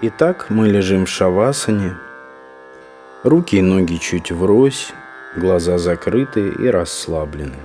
[0.00, 1.96] Итак, мы лежим в шавасане,
[3.24, 4.92] руки и ноги чуть врозь,
[5.36, 7.58] глаза закрыты и расслаблены.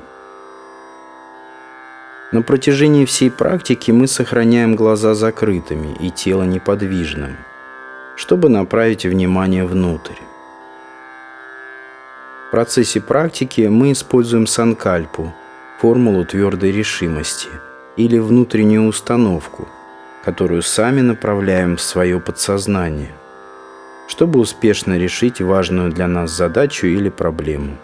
[2.31, 7.37] На протяжении всей практики мы сохраняем глаза закрытыми и тело неподвижным,
[8.15, 10.19] чтобы направить внимание внутрь.
[12.47, 15.31] В процессе практики мы используем санкальпу,
[15.79, 17.49] формулу твердой решимости
[17.95, 19.67] или внутреннюю установку–
[20.23, 23.11] которую сами направляем в свое подсознание,
[24.07, 27.77] чтобы успешно решить важную для нас задачу или проблему.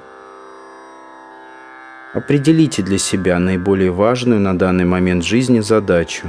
[2.13, 6.27] Определите для себя наиболее важную на данный момент жизни задачу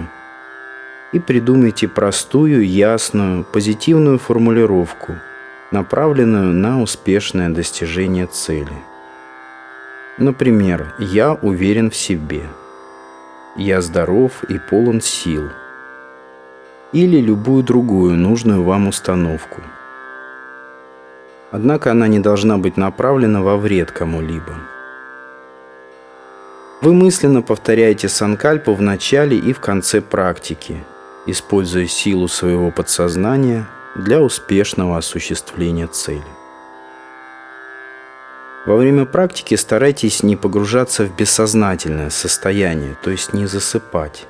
[1.12, 5.14] и придумайте простую, ясную, позитивную формулировку,
[5.70, 8.74] направленную на успешное достижение цели.
[10.18, 12.42] Например, «Я уверен в себе»,
[13.56, 15.50] «Я здоров и полон сил»,
[16.92, 19.60] или любую другую нужную вам установку.
[21.50, 24.54] Однако она не должна быть направлена во вред кому-либо.
[26.80, 30.82] Вы мысленно повторяете санкальпу в начале и в конце практики,
[31.26, 36.22] используя силу своего подсознания для успешного осуществления цели.
[38.66, 44.26] Во время практики старайтесь не погружаться в бессознательное состояние, то есть не засыпать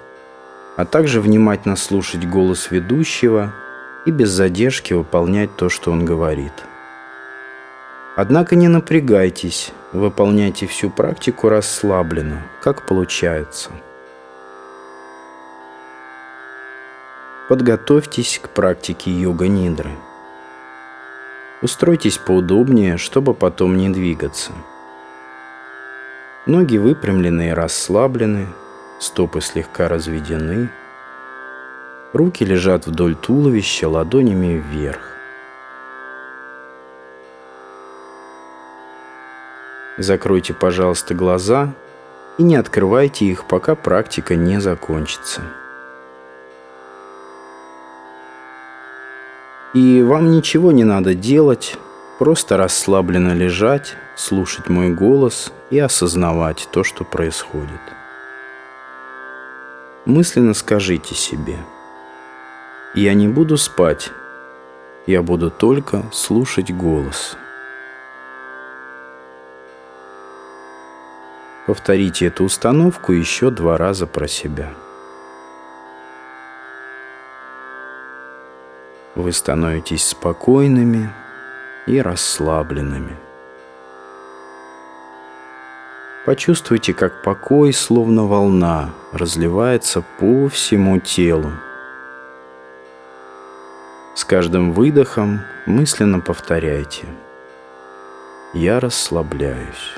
[0.80, 3.52] а также внимательно слушать голос ведущего
[4.06, 6.54] и без задержки выполнять то, что он говорит.
[8.16, 13.72] Однако не напрягайтесь, выполняйте всю практику расслабленно, как получается.
[17.50, 19.90] Подготовьтесь к практике йога-нидры.
[21.60, 24.52] Устройтесь поудобнее, чтобы потом не двигаться.
[26.46, 28.46] Ноги выпрямлены и расслаблены,
[29.00, 30.68] стопы слегка разведены,
[32.12, 35.00] руки лежат вдоль туловища ладонями вверх.
[39.96, 41.72] Закройте, пожалуйста, глаза
[42.38, 45.42] и не открывайте их, пока практика не закончится.
[49.74, 51.76] И вам ничего не надо делать,
[52.18, 57.80] просто расслабленно лежать, слушать мой голос и осознавать то, что происходит
[60.10, 61.56] мысленно скажите себе,
[62.94, 64.10] «Я не буду спать,
[65.06, 67.38] я буду только слушать голос».
[71.70, 74.74] Повторите эту установку еще два раза про себя.
[79.14, 81.12] Вы становитесь спокойными
[81.86, 83.16] и расслабленными.
[86.30, 91.50] Почувствуйте, как покой, словно волна, разливается по всему телу.
[94.14, 97.06] С каждым выдохом мысленно повторяйте
[98.54, 99.96] «Я расслабляюсь».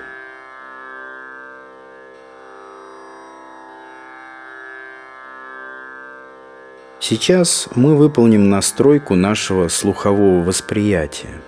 [6.99, 11.43] Сейчас мы выполним настройку нашего слухового восприятия.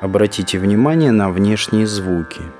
[0.00, 2.42] Обратите внимание на внешние звуки–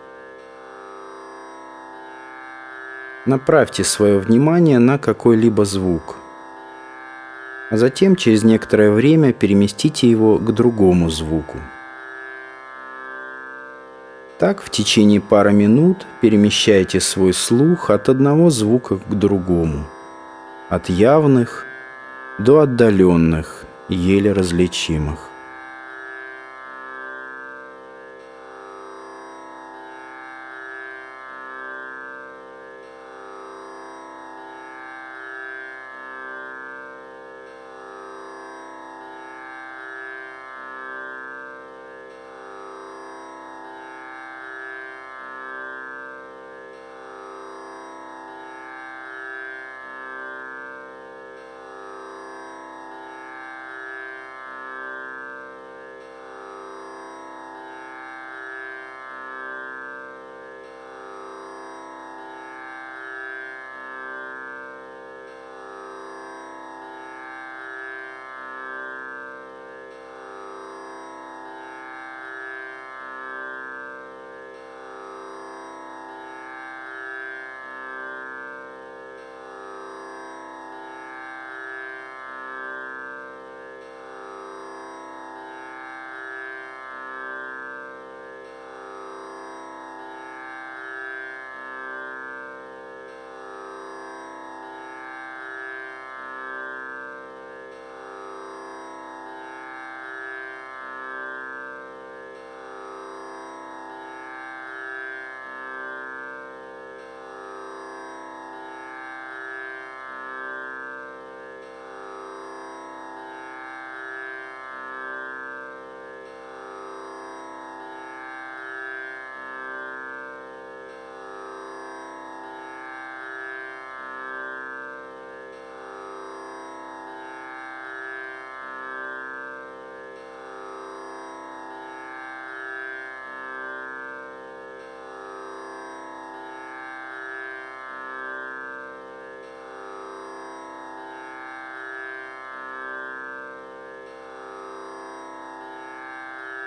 [3.26, 6.14] Направьте свое внимание на какой-либо звук.
[7.70, 11.58] А затем через некоторое время переместите его к другому звуку.
[14.38, 19.86] Так в течение пары минут перемещайте свой слух от одного звука к другому,
[20.68, 21.66] от явных
[22.38, 25.25] до отдаленных, еле различимых.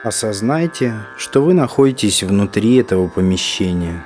[0.01, 4.05] Осознайте, что вы находитесь внутри этого помещения.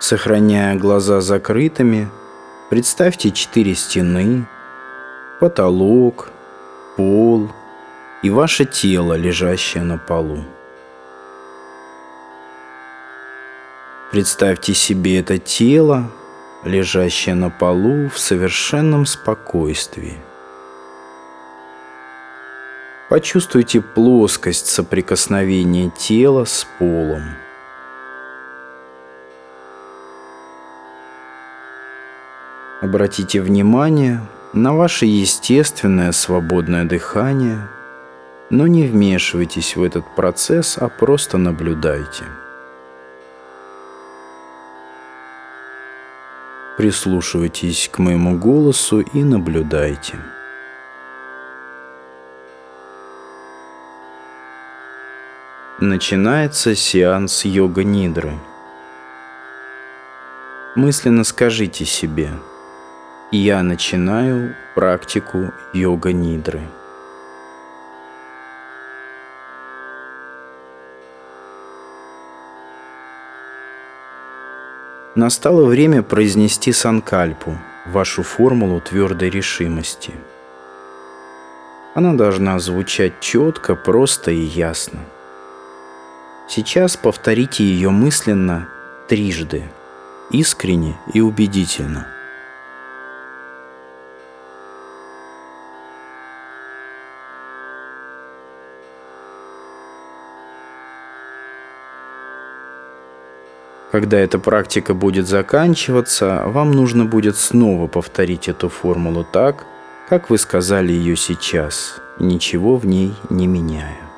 [0.00, 2.08] Сохраняя глаза закрытыми,
[2.68, 4.44] представьте четыре стены,
[5.38, 6.30] потолок,
[6.96, 7.48] пол
[8.24, 10.44] и ваше тело, лежащее на полу.
[14.10, 16.10] Представьте себе это тело,
[16.64, 20.18] лежащее на полу в совершенном спокойствии.
[23.12, 27.20] Почувствуйте плоскость соприкосновения тела с полом.
[32.80, 34.22] Обратите внимание
[34.54, 37.68] на ваше естественное свободное дыхание,
[38.48, 42.24] но не вмешивайтесь в этот процесс, а просто наблюдайте.
[46.78, 50.18] Прислушивайтесь к моему голосу и наблюдайте.
[55.84, 58.38] Начинается сеанс йога-нидры.
[60.76, 62.30] Мысленно скажите себе
[63.32, 66.60] «Я начинаю практику йога-нидры».
[75.16, 80.14] Настало время произнести санкальпу, вашу формулу твердой решимости.
[81.96, 85.00] Она должна звучать четко, просто и ясно.
[86.48, 88.68] Сейчас повторите ее мысленно
[89.08, 89.70] трижды,
[90.30, 92.06] искренне и убедительно–
[103.92, 109.66] Когда эта практика будет заканчиваться, вам нужно будет снова повторить эту формулу так,
[110.08, 114.11] как вы сказали ее сейчас, ничего в ней не меняя.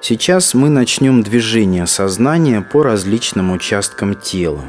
[0.00, 4.64] Сейчас мы начнем движение сознания по различным участкам тела.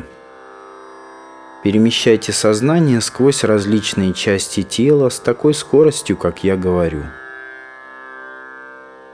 [1.64, 7.04] Перемещайте сознание сквозь различные части тела с такой скоростью, как я говорю–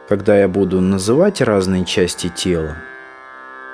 [0.08, 2.78] когда я буду называть разные части тела,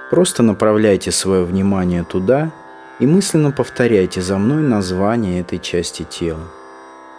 [0.10, 2.51] просто направляйте свое внимание туда
[3.00, 6.48] и мысленно повторяйте за мной название этой части тела.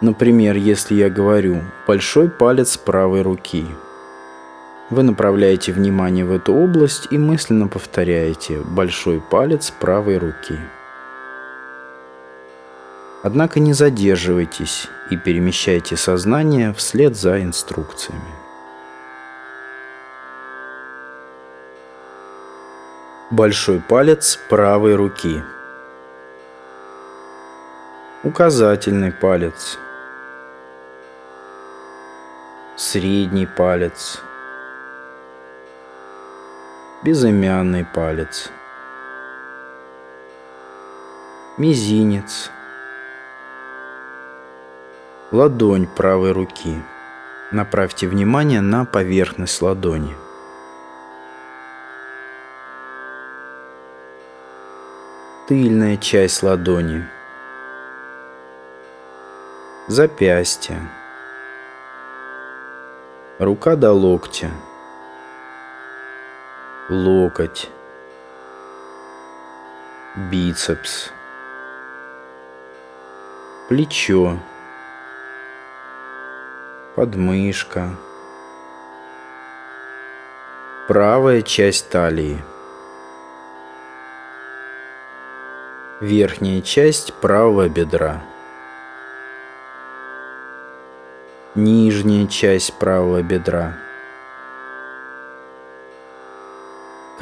[0.01, 3.65] Например, если я говорю «большой палец правой руки»,
[4.93, 10.57] вы направляете внимание в эту область и мысленно повторяете «большой палец правой руки».
[13.23, 18.21] Однако не задерживайтесь и перемещайте сознание вслед за инструкциями.
[23.31, 25.41] Большой палец правой руки.
[28.23, 29.79] Указательный палец.
[32.75, 34.21] Средний палец.
[37.03, 38.49] Безымянный палец.
[41.57, 42.49] Мизинец.
[45.31, 46.81] Ладонь правой руки.
[47.51, 50.15] Направьте внимание на поверхность ладони.
[55.47, 57.05] тыльная часть ладони,
[59.87, 60.79] запястье,
[63.39, 64.51] рука до локтя,
[66.89, 67.69] локоть,
[70.15, 71.11] бицепс,
[73.69, 74.39] плечо,
[76.95, 77.89] подмышка,
[80.87, 82.43] правая часть талии–
[86.03, 88.21] верхняя часть правого бедра,
[91.55, 93.77] нижняя часть правого бедра,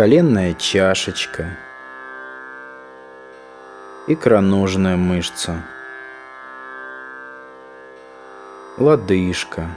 [0.01, 1.59] коленная чашечка,
[4.07, 5.63] икроножная мышца,
[8.79, 9.67] лодыжка,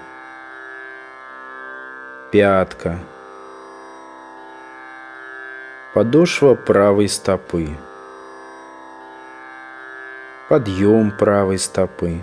[2.33, 2.99] пятка,
[5.93, 7.77] подошва правой стопы–
[10.49, 12.23] подъем правой стопы,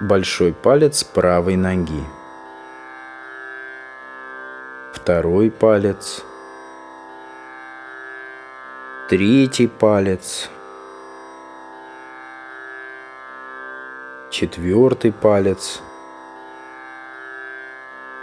[0.00, 2.04] большой палец правой ноги,
[5.02, 6.22] второй палец,
[9.08, 10.48] третий палец,
[14.30, 15.80] четвертый палец,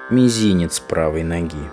[0.09, 1.69] мизинец правой ноги.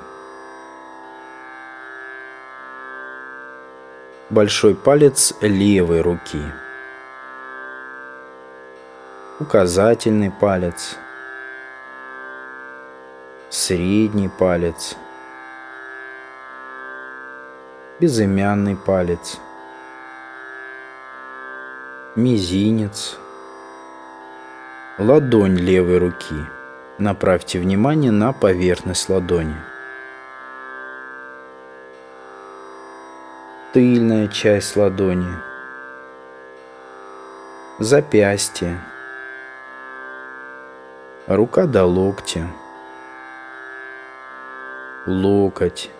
[4.28, 6.42] большой палец левой руки,
[9.38, 10.96] указательный палец,
[13.56, 14.96] средний палец,
[17.98, 19.38] безымянный палец,
[22.16, 23.16] мизинец,
[24.98, 26.36] ладонь левой руки.
[26.98, 29.56] Направьте внимание на поверхность ладони.
[33.72, 35.34] тыльная часть ладони,
[37.78, 38.80] запястье,
[41.26, 42.48] рука до локтя,
[45.06, 45.90] локоть,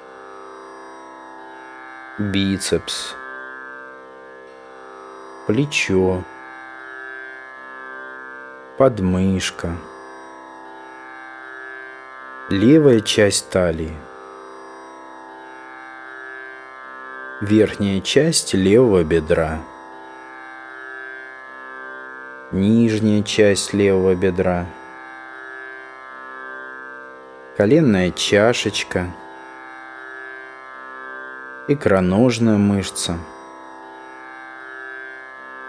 [2.18, 3.14] бицепс,
[5.46, 6.24] плечо,
[8.76, 9.76] подмышка,
[12.50, 13.96] левая часть талии.
[17.42, 19.60] верхняя часть левого бедра,
[22.50, 24.66] нижняя часть левого бедра,
[27.56, 29.06] коленная чашечка,
[31.68, 33.18] икроножная мышца,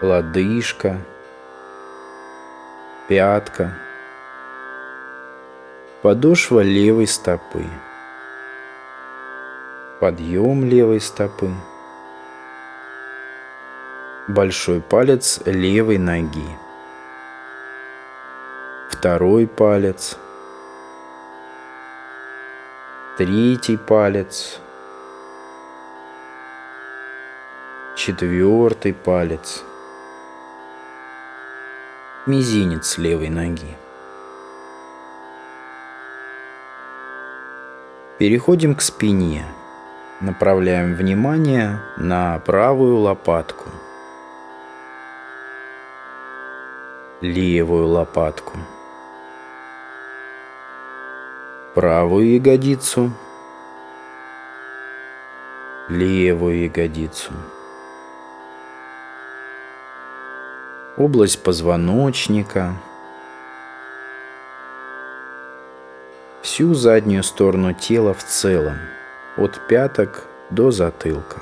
[0.00, 0.98] лодыжка,
[3.08, 3.74] пятка,
[6.02, 7.64] подошва левой стопы
[9.98, 11.50] подъем левой стопы,
[14.28, 16.56] большой палец левой ноги,
[18.90, 20.16] второй палец,
[23.18, 24.60] третий палец,
[27.96, 29.64] четвертый палец,
[32.26, 33.76] мизинец левой ноги.
[38.18, 39.44] Переходим к спине.
[40.20, 43.68] Направляем внимание на правую лопатку,
[47.20, 48.58] левую лопатку,
[51.78, 53.12] правую ягодицу,
[55.88, 57.30] левую ягодицу,
[60.96, 62.74] область позвоночника,
[66.42, 68.78] всю заднюю сторону тела в целом–
[69.36, 71.40] от пяток до затылка.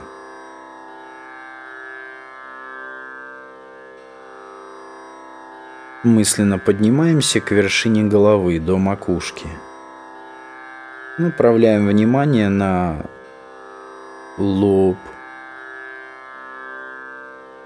[6.04, 9.48] Мысленно поднимаемся к вершине головы до макушки.
[11.18, 13.06] Направляем внимание на
[14.36, 14.98] лоб,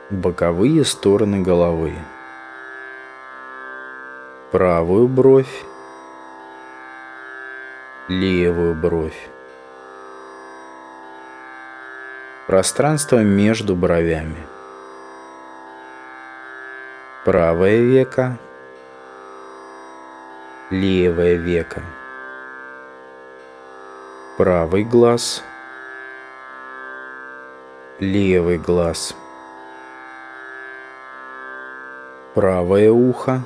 [0.09, 1.95] боковые стороны головы,
[4.53, 5.65] правую бровь,
[8.07, 9.29] левую бровь.
[12.47, 14.47] Пространство между бровями.
[17.25, 18.39] Правое веко,
[20.71, 21.83] левое веко.
[24.41, 25.45] Правый глаз,
[27.99, 29.15] левый глаз.
[32.33, 33.43] Правое ухо,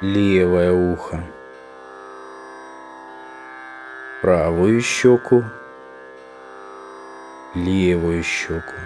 [0.00, 1.22] левое ухо.
[4.22, 5.44] Правую щеку,
[7.54, 8.80] левую щеку,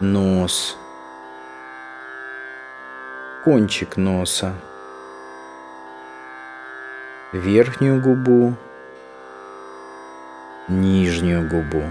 [0.00, 0.78] нос,
[3.44, 4.54] кончик носа,
[7.32, 8.54] верхнюю губу,
[10.68, 11.84] нижнюю губу,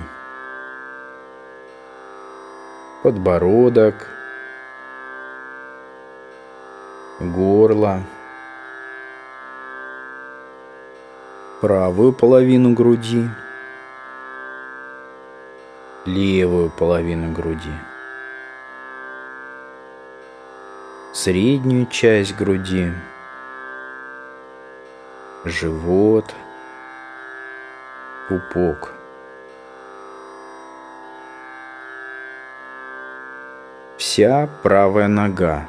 [3.04, 4.08] подбородок,
[7.20, 8.04] горло,
[11.62, 13.30] правую половину груди–
[16.06, 17.72] левую половину груди,
[21.14, 22.92] среднюю часть груди,
[25.46, 26.36] живот,
[28.28, 28.94] пупок.
[33.98, 35.68] Вся правая нога,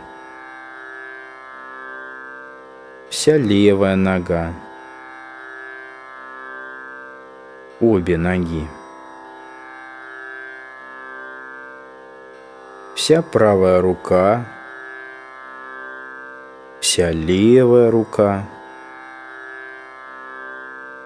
[3.11, 4.53] вся левая нога,
[7.81, 8.69] обе ноги.
[13.03, 14.47] вся правая рука,
[16.81, 18.45] вся левая рука,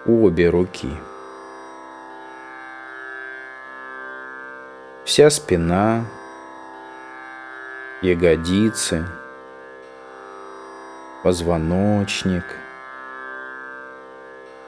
[0.07, 0.89] обе руки,
[5.03, 6.05] вся спина,
[8.01, 9.05] ягодицы,
[11.23, 12.45] позвоночник,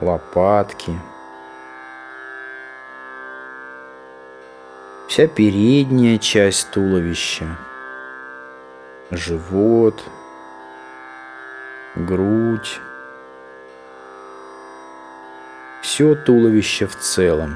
[0.02, 1.00] лопатки,
[5.08, 7.58] вся передняя часть туловища,
[9.10, 10.04] живот,
[11.96, 12.82] грудь,
[15.82, 17.56] все туловище в целом,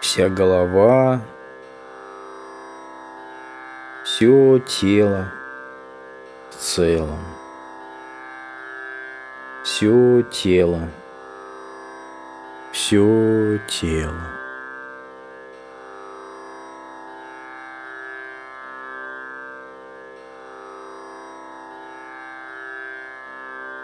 [0.00, 1.20] вся голова,
[4.04, 5.32] все тело
[6.50, 7.24] в целом,
[9.64, 10.88] все тело,
[12.72, 14.35] все тело.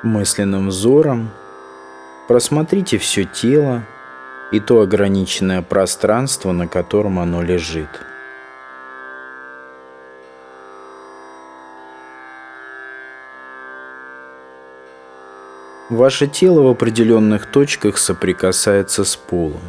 [0.03, 1.31] Мысленным взором
[2.27, 3.85] просмотрите все тело
[4.51, 7.89] и то ограниченное пространство, на котором оно лежит.
[15.89, 19.63] Ваше тело в определенных точках соприкасается с полом.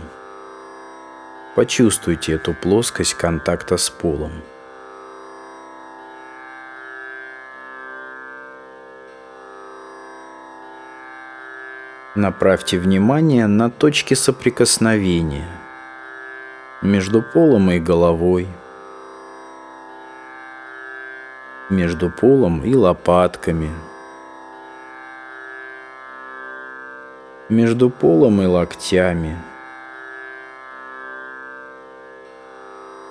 [1.55, 4.31] Почувствуйте эту плоскость контакта с полом.
[12.15, 15.47] Направьте внимание на точки соприкосновения
[16.83, 18.47] между полом и головой,
[21.71, 23.71] между полом и лопатками,
[27.49, 29.35] между полом и локтями,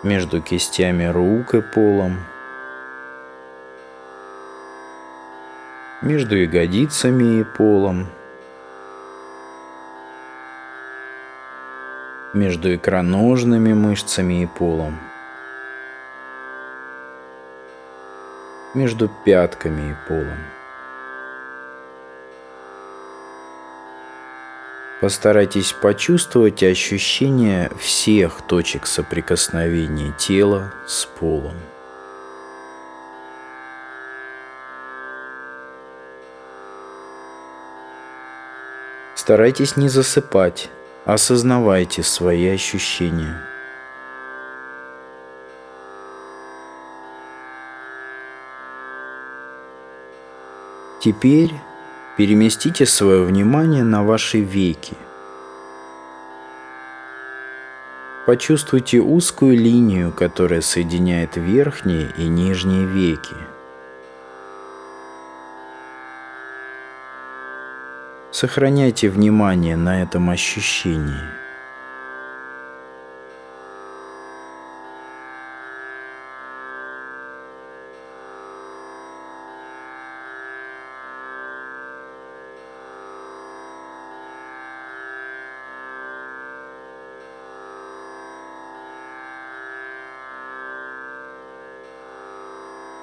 [0.05, 2.21] между кистями рук и полом,
[6.03, 8.07] между ягодицами и полом–
[12.35, 14.99] между икроножными мышцами и полом,
[18.75, 20.39] между пятками и полом.
[25.03, 31.57] Постарайтесь почувствовать ощущение всех точек соприкосновения тела с полом.
[39.17, 40.71] Старайтесь не засыпать.
[41.05, 43.43] Осознавайте свои ощущения.
[51.01, 51.51] Теперь
[52.17, 54.97] переместите свое внимание на ваши веки.
[58.25, 63.35] Почувствуйте узкую линию, которая соединяет верхние и нижние веки–
[68.33, 71.13] Сохраняйте внимание на этом ощущении.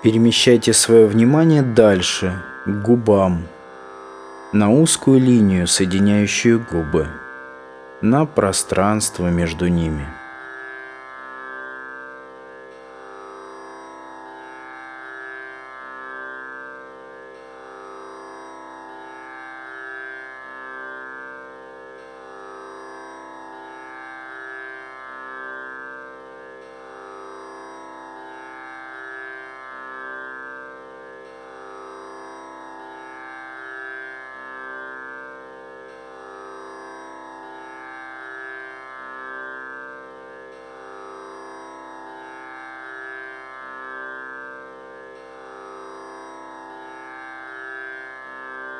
[0.01, 3.47] Перемещайте свое внимание дальше, к губам–
[4.51, 7.07] на узкую линию, соединяющую губы,
[8.01, 10.07] на пространство между ними–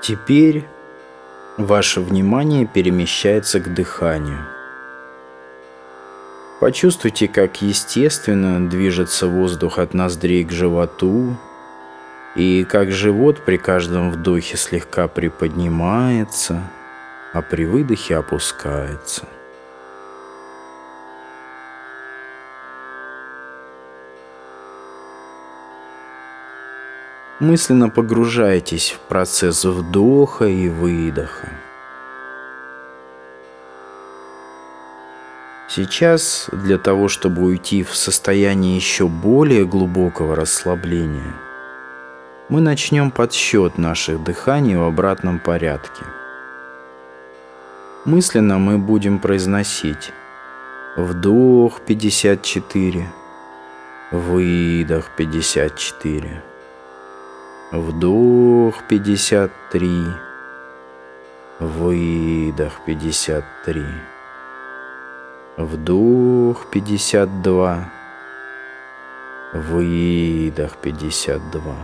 [0.10, 0.65] Теперь
[1.58, 4.43] ваше внимание перемещается к дыханию.
[6.60, 11.38] Почувствуйте, как естественно движется воздух от ноздрей к животу,
[12.36, 16.63] и как живот при каждом вдохе слегка приподнимается,
[17.32, 19.28] а при выдохе опускается–
[27.39, 31.49] мысленно погружаетесь в процесс вдоха и выдоха.
[35.69, 41.36] Сейчас для того, чтобы уйти в состояние еще более глубокого расслабления,
[42.49, 46.04] мы начнем подсчет наших дыханий в обратном порядке.
[48.06, 50.12] Мысленно мы будем произносить
[50.97, 53.08] вдох 54,
[54.12, 56.48] выдох 54.
[57.71, 60.05] Вдох 53.
[61.60, 63.86] Выдох 53.
[65.58, 67.91] Вдох 52.
[69.53, 71.75] Выдох 52.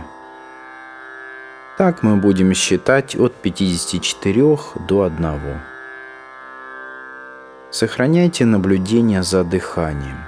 [1.78, 5.60] Так мы будем считать от 54 до 1.
[7.70, 10.18] Сохраняйте наблюдение за дыханием.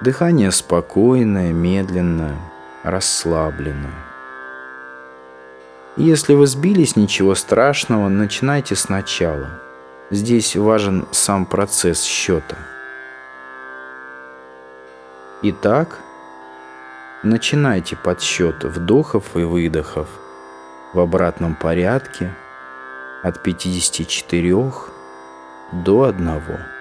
[0.00, 2.38] Дыхание спокойное, медленное,
[2.84, 4.03] расслабленное.
[5.96, 9.60] Если вы сбились, ничего страшного, начинайте сначала.
[10.10, 12.56] Здесь важен сам процесс счета.
[15.42, 16.00] Итак,
[17.22, 20.08] начинайте подсчет вдохов и выдохов
[20.94, 22.34] в обратном порядке
[23.22, 24.72] от 54
[25.72, 26.73] до 1.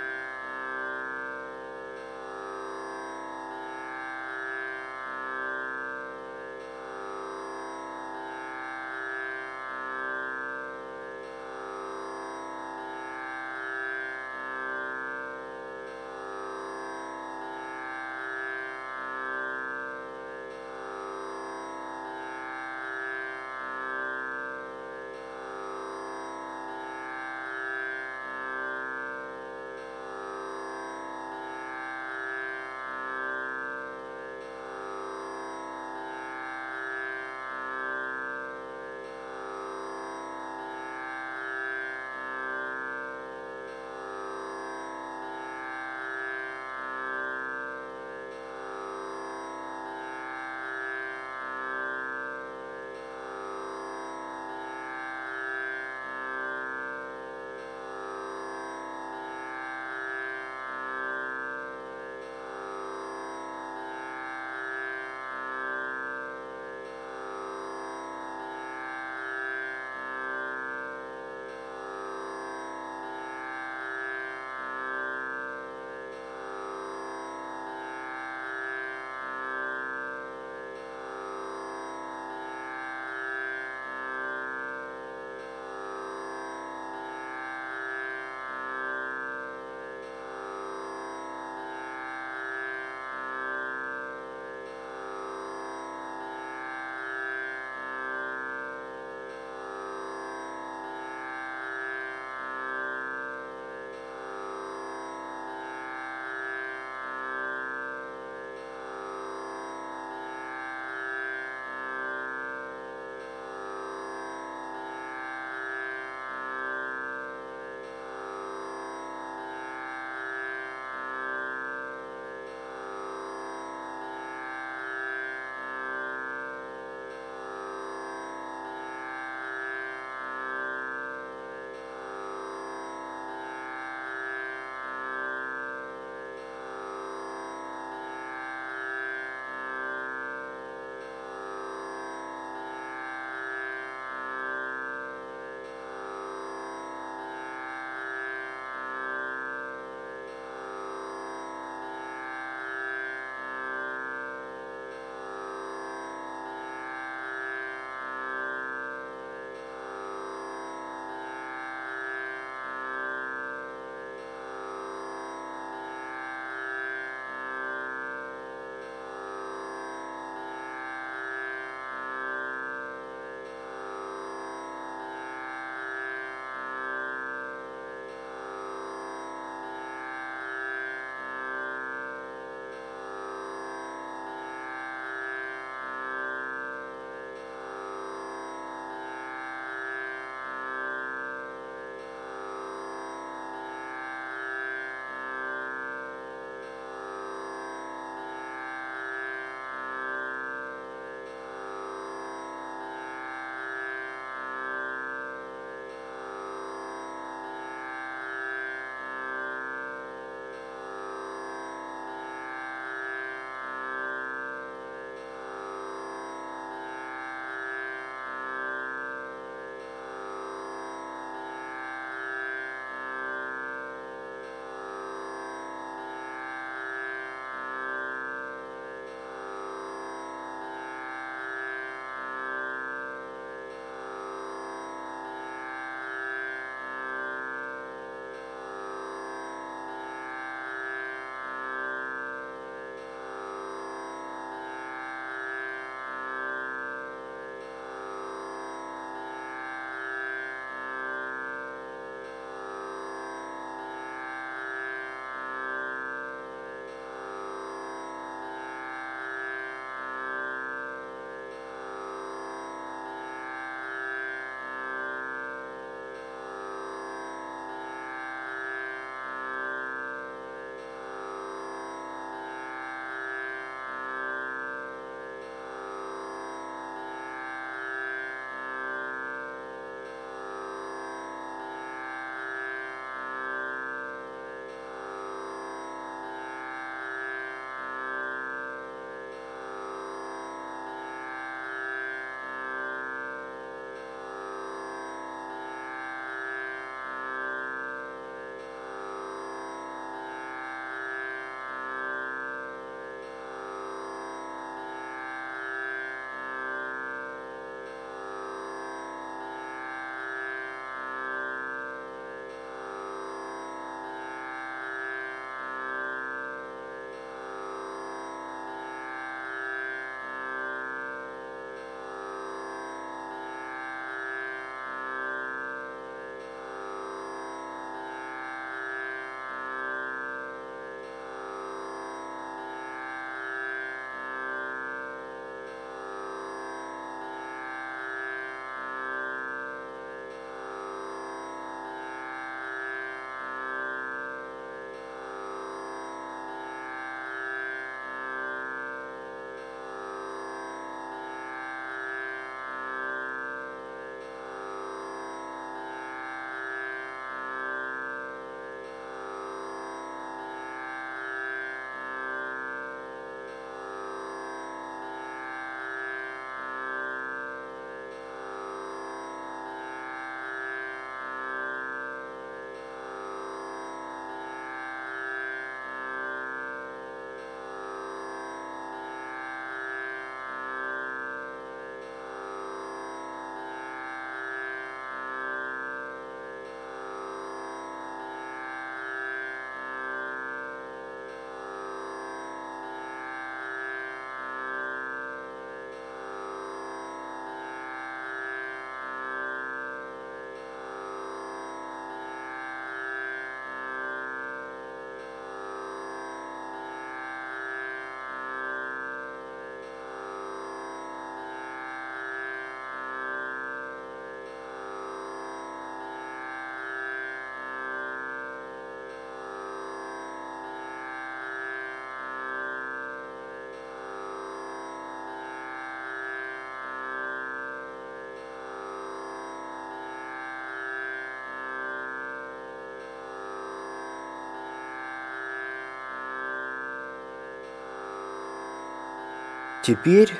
[439.83, 440.33] Теперь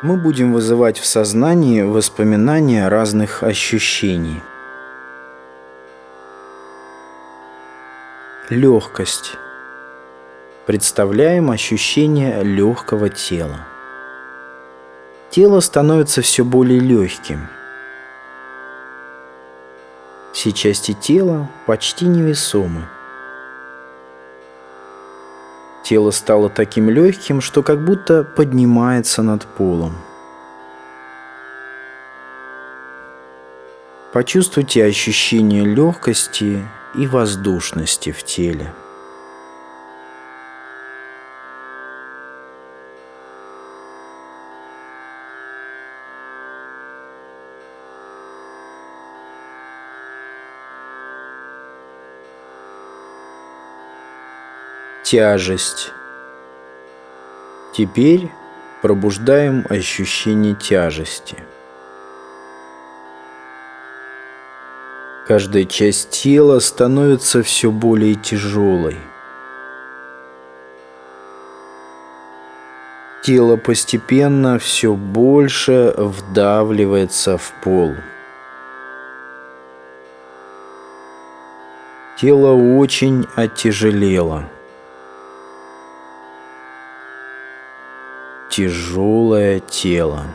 [0.00, 4.40] мы будем вызывать в сознании воспоминания разных ощущений.
[8.48, 9.36] Легкость.
[10.64, 13.66] Представляем ощущение легкого тела.
[15.28, 17.48] Тело становится все более легким.
[20.32, 22.88] Все части тела почти невесомы.
[25.90, 29.96] Тело стало таким легким, что как будто поднимается над полом.
[34.12, 38.72] Почувствуйте ощущение легкости и воздушности в теле.
[55.10, 55.90] Тяжесть.
[57.76, 58.30] Теперь
[58.80, 61.42] пробуждаем ощущение тяжести.
[65.26, 68.98] Каждая часть тела становится все более тяжелой.
[73.24, 77.96] Тело постепенно все больше вдавливается в пол.
[82.16, 84.44] Тело очень оттяжелело.
[88.50, 90.26] Тяжелое тело.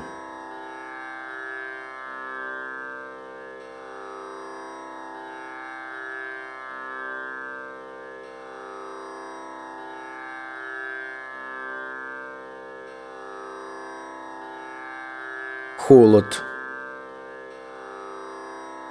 [15.78, 16.42] Холод.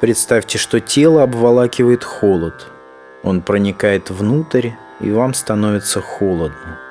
[0.00, 2.66] Представьте, что тело обволакивает холод.
[3.22, 6.83] Он проникает внутрь, и вам становится холодно.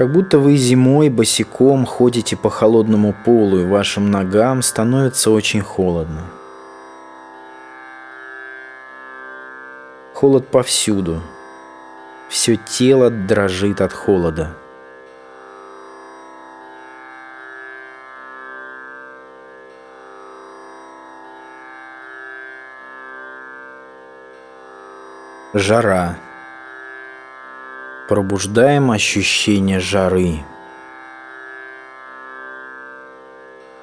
[0.00, 6.22] Как будто вы зимой босиком ходите по холодному полу, и вашим ногам становится очень холодно.
[10.14, 11.20] Холод повсюду.
[12.30, 14.56] Все тело дрожит от холода.
[25.52, 26.16] Жара
[28.10, 30.40] пробуждаем ощущение жары.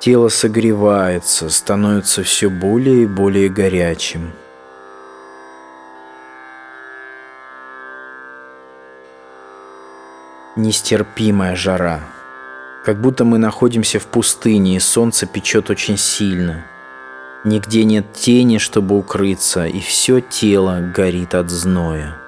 [0.01, 4.33] Тело согревается, становится все более и более горячим.
[10.57, 12.01] Нестерпимая жара.
[12.83, 16.65] Как будто мы находимся в пустыне, и солнце печет очень сильно.
[17.45, 22.26] Нигде нет тени, чтобы укрыться, и все тело горит от зноя.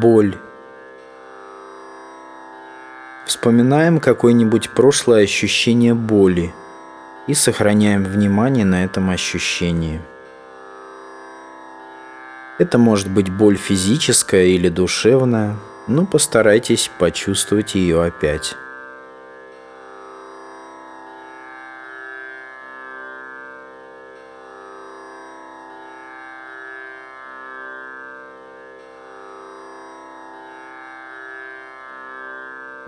[0.00, 0.34] Боль.
[3.26, 6.54] Вспоминаем какое-нибудь прошлое ощущение боли
[7.26, 10.00] и сохраняем внимание на этом ощущении.
[12.58, 18.56] Это может быть боль физическая или душевная, но постарайтесь почувствовать ее опять.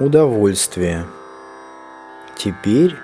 [0.03, 1.07] Удовольствие.
[2.37, 2.97] Теперь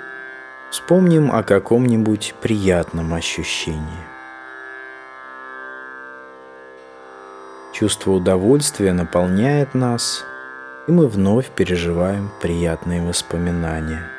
[0.72, 4.02] вспомним о каком-нибудь приятном ощущении.
[7.72, 10.24] Чувство удовольствия наполняет нас,
[10.88, 14.02] и мы вновь переживаем приятные воспоминания–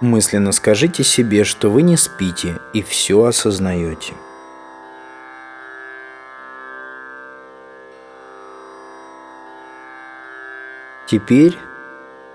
[0.00, 4.14] Мысленно скажите себе, что вы не спите и все осознаете.
[11.08, 11.58] Теперь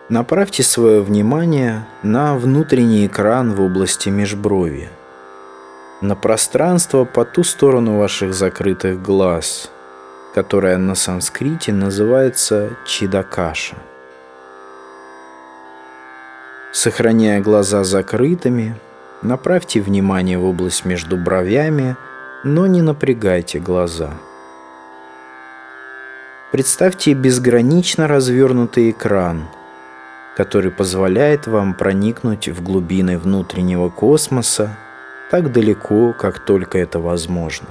[0.09, 4.89] направьте свое внимание на внутренний экран в области межброви,
[6.01, 9.71] на пространство по ту сторону ваших закрытых глаз,
[10.35, 13.77] которое на санскрите называется чидакаша–
[16.73, 18.75] Сохраняя глаза закрытыми,
[19.21, 21.95] направьте внимание в область между бровями,
[22.43, 24.15] но не напрягайте глаза.
[26.51, 29.45] Представьте безгранично развернутый экран,
[30.35, 34.75] который позволяет вам проникнуть в глубины внутреннего космоса
[35.29, 37.67] так далеко, как только это возможно.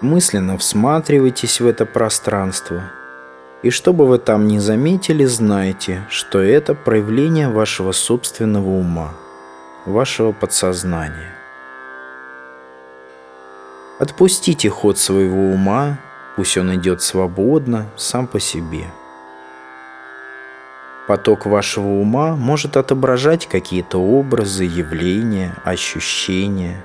[0.00, 2.84] Мысленно всматривайтесь в это пространство,
[3.62, 9.12] и что бы вы там ни заметили, знайте, что это проявление вашего собственного ума,
[9.84, 11.34] вашего подсознания.
[13.98, 15.98] Отпустите ход своего ума,
[16.36, 18.86] пусть он идет свободно, сам по себе.
[21.06, 26.82] Поток вашего ума может отображать какие-то образы, явления, ощущения.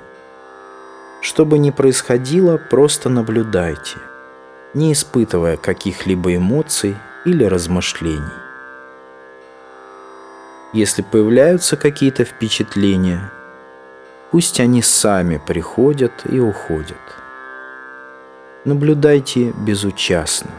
[1.22, 3.98] Что бы ни происходило, просто наблюдайте,
[4.76, 6.96] не испытывая каких-либо эмоций
[7.26, 8.22] или размышлений.
[10.74, 13.32] Если появляются какие-то впечатления,
[14.36, 17.00] Пусть они сами приходят и уходят.
[18.66, 20.52] Наблюдайте безучастно.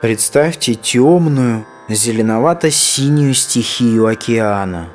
[0.00, 4.88] Представьте темную, зеленовато-синюю стихию океана,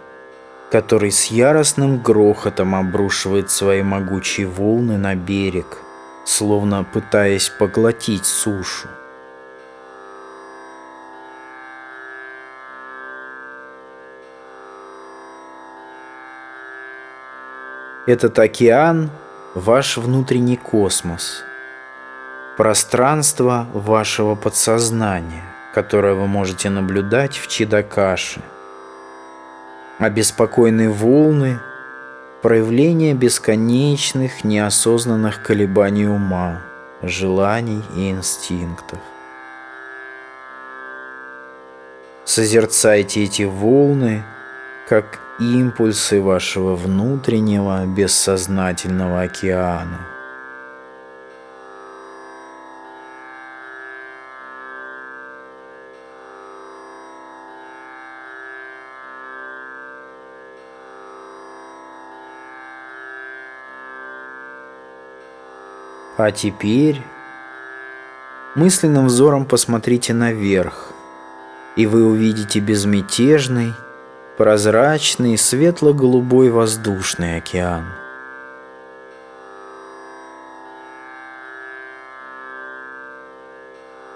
[0.71, 5.77] который с яростным грохотом обрушивает свои могучие волны на берег,
[6.25, 8.87] словно пытаясь поглотить сушу.
[18.07, 19.11] Этот океан–
[19.53, 21.43] ваш внутренний космос,
[22.57, 25.43] пространство вашего подсознания,
[25.73, 28.41] которое вы можете наблюдать в Чидакаше.
[29.99, 31.59] Беспокойные волны–
[32.41, 36.61] проявление бесконечных неосознанных колебаний ума,
[37.01, 38.99] желаний и инстинктов.
[42.23, 44.23] Созерцайте эти волны,
[44.87, 50.14] как импульсы вашего внутреннего бессознательного океана.
[66.17, 67.01] А теперь
[68.55, 70.93] мысленным взором посмотрите наверх,
[71.75, 73.73] и вы увидите безмятежный,
[74.37, 77.83] прозрачный, светло-голубой воздушный океан.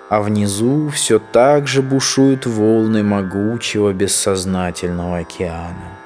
[0.09, 5.98] А внизу все так же бушуют волны могучего бессознательного океана.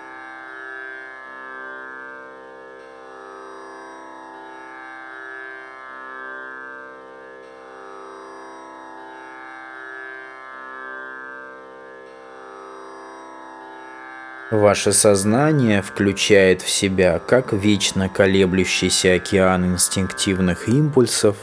[14.54, 21.38] Ваше сознание включает в себя как вечно колеблющийся океан инстинктивных импульсов,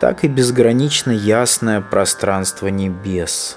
[0.00, 3.56] так и безгранично ясное пространство небес,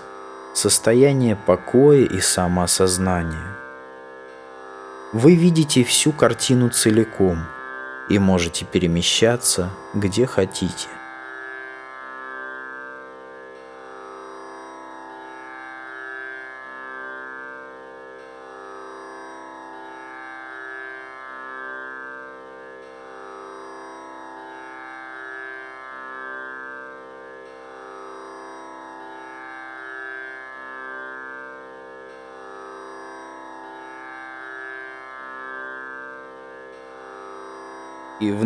[0.53, 3.57] состояние покоя и самоосознания.
[5.13, 7.39] Вы видите всю картину целиком
[8.07, 10.89] и можете перемещаться где хотите.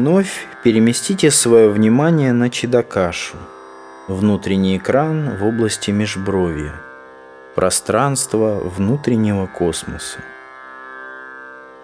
[0.05, 3.37] Вновь переместите свое внимание на Чидакашу,
[4.07, 6.73] внутренний экран в области межбровья,
[7.55, 10.19] пространство внутреннего космоса.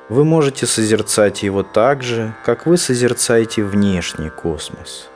[0.07, 5.09] Вы можете созерцать его так же, как вы созерцаете внешний космос.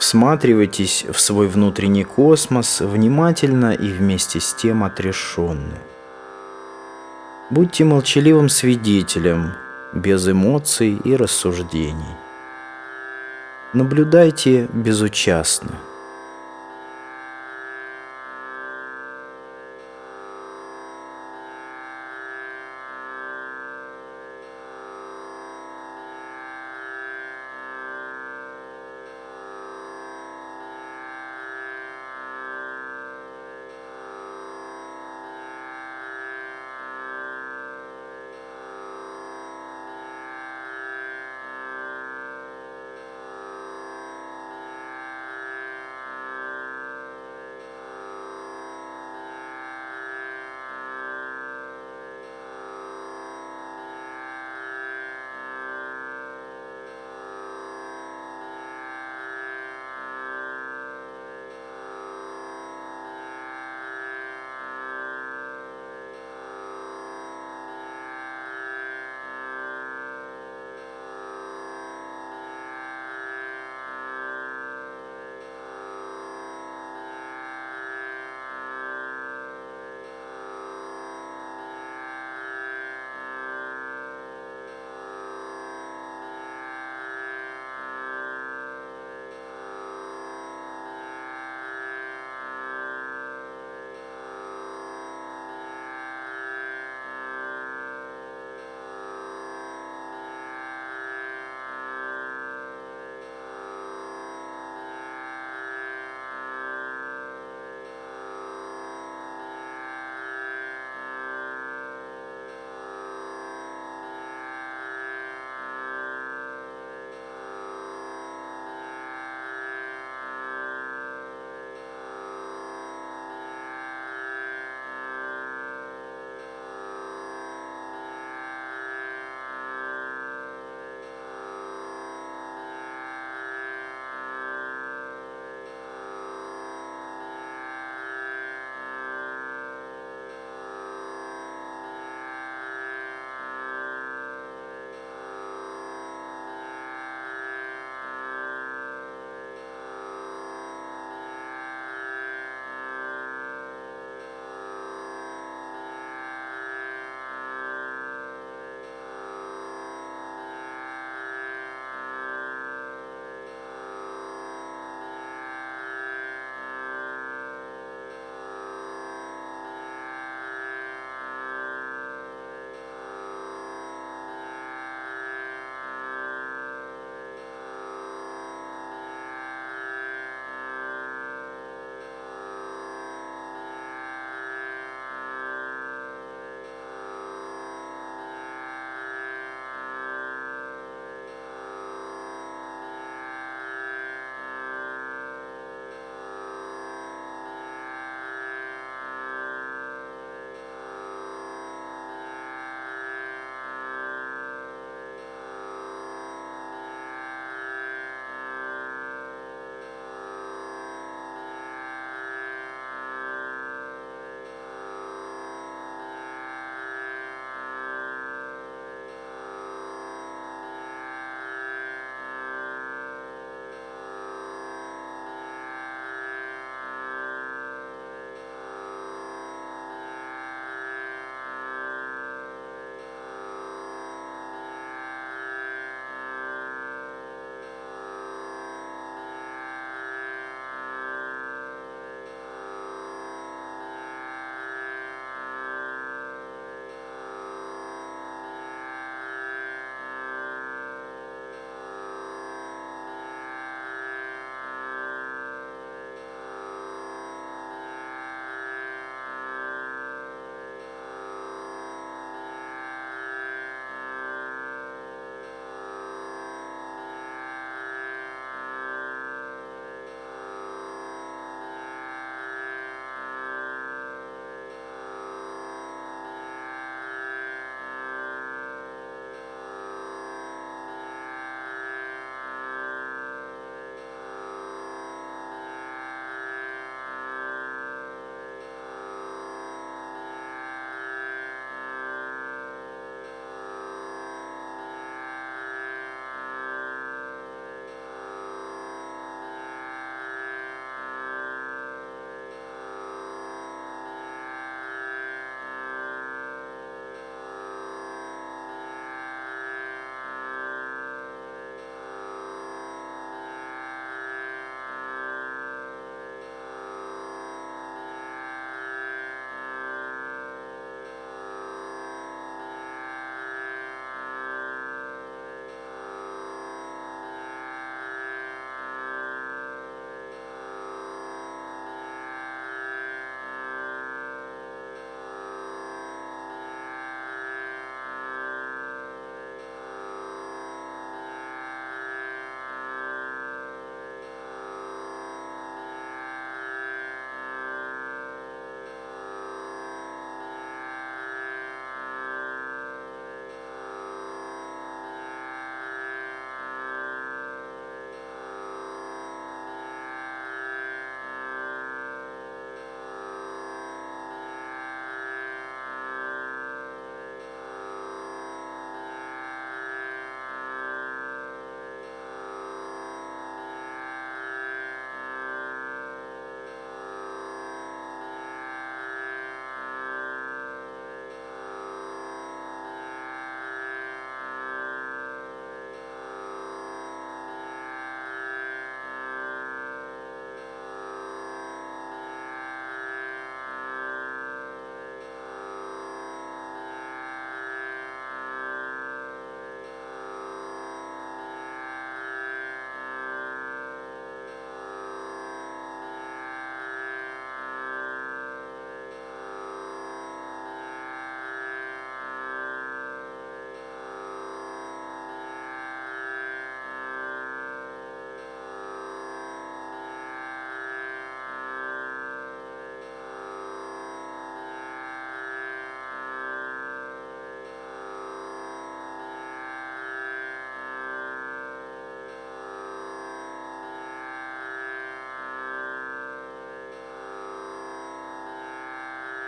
[0.00, 5.78] Всматривайтесь в свой внутренний космос внимательно и вместе с тем отрешенно.
[7.50, 9.52] Будьте молчаливым свидетелем,
[9.96, 12.16] без эмоций и рассуждений.
[13.72, 15.72] Наблюдайте безучастно–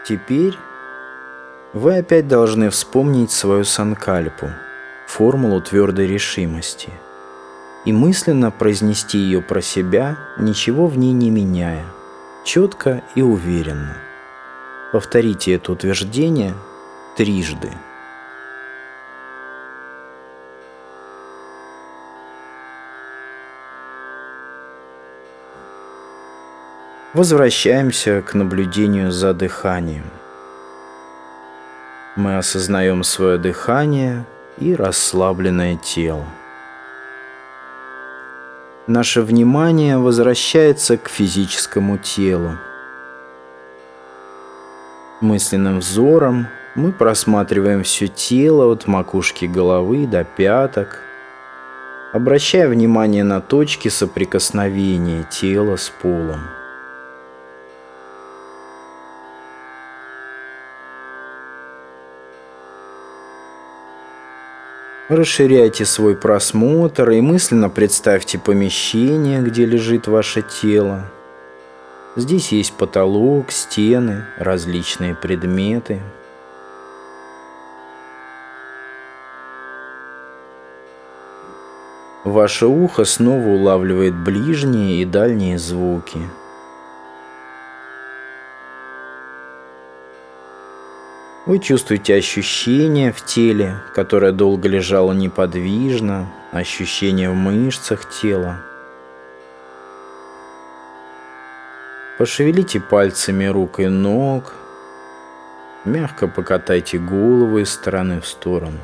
[0.09, 0.57] Теперь
[1.75, 4.49] вы опять должны вспомнить свою санкальпу,
[5.07, 6.89] формулу твердой решимости,
[7.85, 11.85] и мысленно произнести ее про себя, ничего в ней не меняя,
[12.43, 13.99] четко и уверенно.
[14.93, 16.55] Повторите это утверждение
[17.19, 17.71] трижды.
[27.19, 30.05] Возвращаемся к наблюдению за дыханием.
[32.15, 34.25] Мы осознаем свое дыхание
[34.57, 36.25] и расслабленное тело.
[38.87, 42.57] Наше внимание возвращается к физическому телу.
[45.21, 46.47] Мысленным взором
[46.77, 51.01] мы просматриваем все тело от макушки головы до пяток,
[52.13, 56.58] обращая внимание на точки соприкосновения тела с полом.
[65.09, 71.07] Расширяйте свой просмотр и мысленно представьте помещение, где лежит ваше тело.
[72.15, 76.03] Здесь есть потолок, стены, различные предметы.
[82.25, 86.21] Ваше ухо снова улавливает ближние и дальние звуки–
[91.49, 98.59] Вы чувствуете ощущение в теле, которое долго лежало неподвижно, ощущение в мышцах тела.
[102.19, 104.53] Пошевелите пальцами рук и ног,
[105.87, 108.81] мягко покатайте голову из стороны в сторону.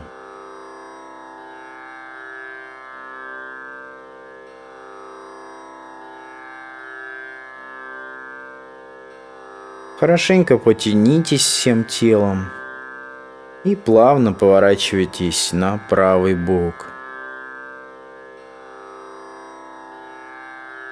[10.05, 12.51] Хорошенько потянитесь всем телом
[13.65, 16.75] и плавно поворачивайтесь на правый бок.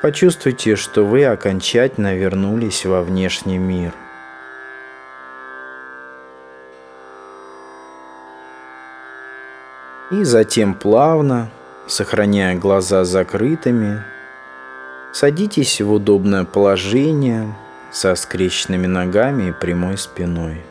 [0.01, 3.93] Почувствуйте, что вы окончательно вернулись во внешний мир.
[10.11, 11.51] И затем плавно,
[11.87, 14.03] сохраняя глаза закрытыми,
[15.13, 17.55] садитесь в удобное положение–
[17.93, 20.63] со скрещенными ногами и прямой спиной.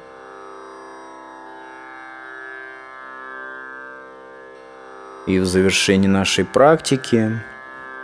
[5.27, 7.39] И в завершении нашей практики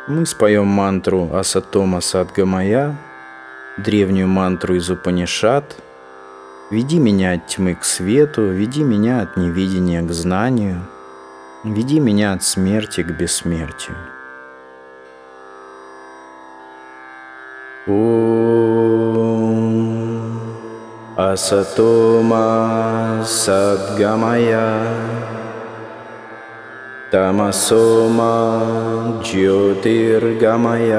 [0.08, 2.96] мы споем мантру Асатома Садгамая,
[3.78, 5.76] древнюю мантру из Упанишат
[6.70, 10.86] «Веди меня от тьмы к свету, веди меня от невидения к знанию,
[11.64, 13.98] веди меня от смерти к бессмертию».
[21.38, 22.48] असतो मा
[23.26, 24.54] सद्गमय।
[27.14, 28.34] तमसो मा
[29.32, 30.94] ज्योतिर्गमय।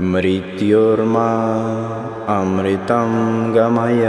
[0.00, 1.30] मृत्योर्मा
[2.28, 3.12] अमृतं
[3.54, 4.06] गमय।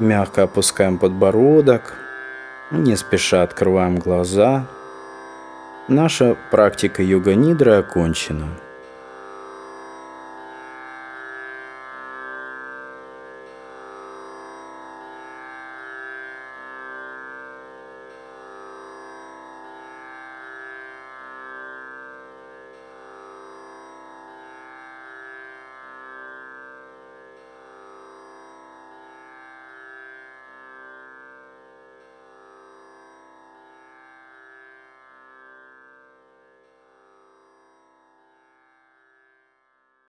[0.00, 1.94] Мягко опускаем подбородок,
[2.70, 4.64] не спеша открываем глаза.
[5.88, 8.48] Наша практика йога-нидры окончена.